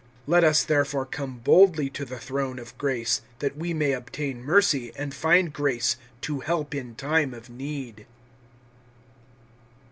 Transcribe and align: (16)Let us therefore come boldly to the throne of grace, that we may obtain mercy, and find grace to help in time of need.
(16)Let 0.27 0.43
us 0.43 0.63
therefore 0.63 1.05
come 1.05 1.37
boldly 1.43 1.87
to 1.91 2.05
the 2.05 2.17
throne 2.17 2.57
of 2.57 2.75
grace, 2.79 3.21
that 3.37 3.55
we 3.55 3.71
may 3.71 3.91
obtain 3.91 4.41
mercy, 4.41 4.91
and 4.95 5.13
find 5.13 5.53
grace 5.53 5.95
to 6.21 6.39
help 6.39 6.73
in 6.73 6.95
time 6.95 7.35
of 7.35 7.51
need. 7.51 8.07